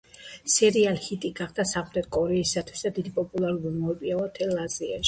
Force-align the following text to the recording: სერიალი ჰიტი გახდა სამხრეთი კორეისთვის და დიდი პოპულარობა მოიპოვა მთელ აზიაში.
სერიალი 0.53 1.03
ჰიტი 1.07 1.31
გახდა 1.41 1.67
სამხრეთი 1.73 2.13
კორეისთვის 2.17 2.85
და 2.89 2.95
დიდი 2.99 3.17
პოპულარობა 3.21 3.79
მოიპოვა 3.79 4.31
მთელ 4.33 4.61
აზიაში. 4.67 4.97